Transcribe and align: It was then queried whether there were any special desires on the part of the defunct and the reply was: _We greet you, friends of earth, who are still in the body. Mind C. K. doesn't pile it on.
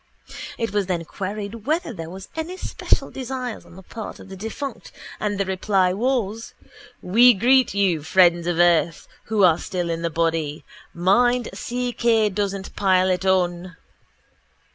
It 0.57 0.71
was 0.73 0.87
then 0.87 1.05
queried 1.05 1.67
whether 1.67 1.93
there 1.93 2.09
were 2.09 2.21
any 2.35 2.57
special 2.57 3.11
desires 3.11 3.67
on 3.67 3.75
the 3.75 3.83
part 3.83 4.19
of 4.19 4.29
the 4.29 4.35
defunct 4.35 4.91
and 5.19 5.37
the 5.39 5.45
reply 5.45 5.93
was: 5.93 6.55
_We 7.05 7.39
greet 7.39 7.75
you, 7.75 8.01
friends 8.01 8.47
of 8.47 8.57
earth, 8.57 9.07
who 9.25 9.43
are 9.43 9.59
still 9.59 9.91
in 9.91 10.01
the 10.01 10.09
body. 10.09 10.65
Mind 10.91 11.49
C. 11.53 11.93
K. 11.93 12.29
doesn't 12.29 12.75
pile 12.75 13.11
it 13.11 13.25
on. 13.27 13.77